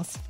else. 0.00 0.29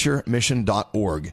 adventuremission.org. 0.00 1.32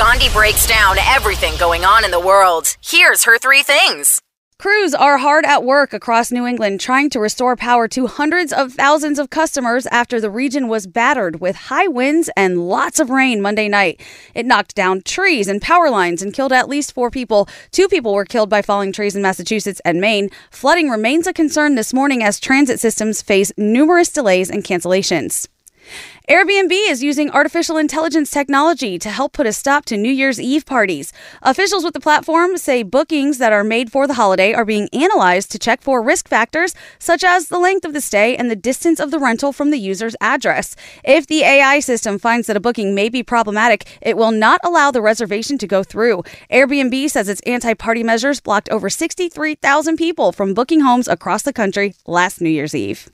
Gandhi 0.00 0.30
breaks 0.30 0.66
down 0.66 0.96
everything 0.96 1.52
going 1.58 1.84
on 1.84 2.06
in 2.06 2.10
the 2.10 2.18
world. 2.18 2.74
Here's 2.82 3.24
her 3.24 3.36
three 3.36 3.62
things. 3.62 4.22
Crews 4.58 4.94
are 4.94 5.18
hard 5.18 5.44
at 5.44 5.62
work 5.62 5.92
across 5.92 6.32
New 6.32 6.46
England 6.46 6.80
trying 6.80 7.10
to 7.10 7.20
restore 7.20 7.54
power 7.54 7.86
to 7.88 8.06
hundreds 8.06 8.50
of 8.50 8.72
thousands 8.72 9.18
of 9.18 9.28
customers 9.28 9.86
after 9.88 10.18
the 10.18 10.30
region 10.30 10.68
was 10.68 10.86
battered 10.86 11.42
with 11.42 11.54
high 11.54 11.86
winds 11.86 12.30
and 12.34 12.66
lots 12.66 12.98
of 12.98 13.10
rain 13.10 13.42
Monday 13.42 13.68
night. 13.68 14.00
It 14.34 14.46
knocked 14.46 14.74
down 14.74 15.02
trees 15.02 15.48
and 15.48 15.60
power 15.60 15.90
lines 15.90 16.22
and 16.22 16.32
killed 16.32 16.54
at 16.54 16.70
least 16.70 16.94
four 16.94 17.10
people. 17.10 17.46
Two 17.70 17.86
people 17.86 18.14
were 18.14 18.24
killed 18.24 18.48
by 18.48 18.62
falling 18.62 18.92
trees 18.92 19.14
in 19.14 19.20
Massachusetts 19.20 19.82
and 19.84 20.00
Maine. 20.00 20.30
Flooding 20.50 20.88
remains 20.88 21.26
a 21.26 21.34
concern 21.34 21.74
this 21.74 21.92
morning 21.92 22.22
as 22.22 22.40
transit 22.40 22.80
systems 22.80 23.20
face 23.20 23.52
numerous 23.58 24.08
delays 24.08 24.48
and 24.48 24.64
cancellations. 24.64 25.46
Airbnb 26.30 26.70
is 26.88 27.02
using 27.02 27.28
artificial 27.32 27.76
intelligence 27.76 28.30
technology 28.30 29.00
to 29.00 29.10
help 29.10 29.32
put 29.32 29.48
a 29.48 29.52
stop 29.52 29.84
to 29.86 29.96
New 29.96 30.12
Year's 30.12 30.40
Eve 30.40 30.64
parties. 30.64 31.12
Officials 31.42 31.82
with 31.82 31.92
the 31.92 31.98
platform 31.98 32.56
say 32.56 32.84
bookings 32.84 33.38
that 33.38 33.52
are 33.52 33.64
made 33.64 33.90
for 33.90 34.06
the 34.06 34.14
holiday 34.14 34.52
are 34.52 34.64
being 34.64 34.88
analyzed 34.92 35.50
to 35.50 35.58
check 35.58 35.82
for 35.82 36.00
risk 36.00 36.28
factors 36.28 36.72
such 37.00 37.24
as 37.24 37.48
the 37.48 37.58
length 37.58 37.84
of 37.84 37.94
the 37.94 38.00
stay 38.00 38.36
and 38.36 38.48
the 38.48 38.54
distance 38.54 39.00
of 39.00 39.10
the 39.10 39.18
rental 39.18 39.52
from 39.52 39.72
the 39.72 39.76
user's 39.76 40.14
address. 40.20 40.76
If 41.02 41.26
the 41.26 41.42
AI 41.42 41.80
system 41.80 42.16
finds 42.16 42.46
that 42.46 42.56
a 42.56 42.60
booking 42.60 42.94
may 42.94 43.08
be 43.08 43.24
problematic, 43.24 43.98
it 44.00 44.16
will 44.16 44.30
not 44.30 44.60
allow 44.62 44.92
the 44.92 45.02
reservation 45.02 45.58
to 45.58 45.66
go 45.66 45.82
through. 45.82 46.22
Airbnb 46.48 47.10
says 47.10 47.28
its 47.28 47.40
anti 47.40 47.74
party 47.74 48.04
measures 48.04 48.38
blocked 48.38 48.68
over 48.68 48.88
63,000 48.88 49.96
people 49.96 50.30
from 50.30 50.54
booking 50.54 50.82
homes 50.82 51.08
across 51.08 51.42
the 51.42 51.52
country 51.52 51.96
last 52.06 52.40
New 52.40 52.50
Year's 52.50 52.72
Eve. 52.72 53.10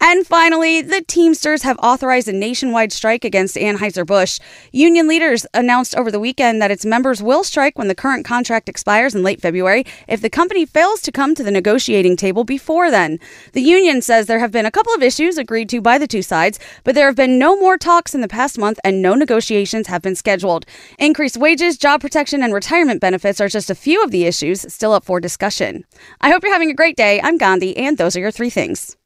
And 0.00 0.26
finally, 0.26 0.82
the 0.82 1.02
Teamsters 1.02 1.62
have 1.62 1.78
authorized 1.78 2.28
a 2.28 2.32
nationwide 2.46 2.92
strike 2.92 3.24
against 3.24 3.56
Anheuser-Busch. 3.56 4.38
Union 4.70 5.08
leaders 5.08 5.44
announced 5.52 5.96
over 5.96 6.12
the 6.12 6.20
weekend 6.20 6.62
that 6.62 6.70
its 6.70 6.84
members 6.84 7.20
will 7.20 7.42
strike 7.42 7.76
when 7.76 7.88
the 7.88 7.94
current 7.94 8.24
contract 8.24 8.68
expires 8.68 9.16
in 9.16 9.24
late 9.24 9.40
February 9.40 9.84
if 10.06 10.20
the 10.20 10.30
company 10.30 10.64
fails 10.64 11.00
to 11.02 11.10
come 11.10 11.34
to 11.34 11.42
the 11.42 11.50
negotiating 11.50 12.16
table 12.16 12.44
before 12.44 12.88
then. 12.88 13.18
The 13.52 13.62
union 13.62 14.00
says 14.00 14.26
there 14.26 14.38
have 14.38 14.52
been 14.52 14.64
a 14.64 14.70
couple 14.70 14.94
of 14.94 15.02
issues 15.02 15.38
agreed 15.38 15.68
to 15.70 15.80
by 15.80 15.98
the 15.98 16.06
two 16.06 16.22
sides, 16.22 16.60
but 16.84 16.94
there 16.94 17.06
have 17.06 17.16
been 17.16 17.38
no 17.38 17.56
more 17.56 17.76
talks 17.76 18.14
in 18.14 18.20
the 18.20 18.28
past 18.28 18.58
month 18.58 18.78
and 18.84 19.02
no 19.02 19.14
negotiations 19.14 19.88
have 19.88 20.02
been 20.02 20.14
scheduled. 20.14 20.66
Increased 21.00 21.36
wages, 21.36 21.76
job 21.76 22.00
protection, 22.00 22.42
and 22.44 22.54
retirement 22.54 23.00
benefits 23.00 23.40
are 23.40 23.48
just 23.48 23.70
a 23.70 23.74
few 23.74 24.04
of 24.04 24.12
the 24.12 24.24
issues 24.24 24.72
still 24.72 24.92
up 24.92 25.04
for 25.04 25.18
discussion. 25.20 25.84
I 26.20 26.30
hope 26.30 26.44
you're 26.44 26.52
having 26.52 26.70
a 26.70 26.74
great 26.74 26.96
day. 26.96 27.20
I'm 27.20 27.38
Gandhi, 27.38 27.76
and 27.76 27.98
those 27.98 28.14
are 28.16 28.20
your 28.20 28.30
three 28.30 28.50
things. 28.50 28.96